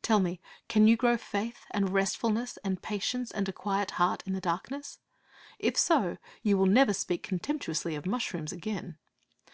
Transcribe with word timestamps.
Tell 0.00 0.20
me: 0.20 0.40
Can 0.68 0.86
you 0.88 0.96
grow 0.96 1.18
faith, 1.18 1.66
and 1.70 1.90
restfulness, 1.90 2.56
and 2.64 2.80
patience, 2.80 3.30
and 3.30 3.46
a 3.46 3.52
quiet 3.52 3.90
heart 3.90 4.22
in 4.24 4.32
the 4.32 4.40
darkness? 4.40 4.98
If 5.58 5.76
so, 5.76 6.16
you 6.42 6.56
will 6.56 6.64
never 6.64 6.94
speak 6.94 7.22
contemptuously 7.22 7.94
of 7.94 8.06
mushrooms 8.06 8.52
again. 8.52 8.96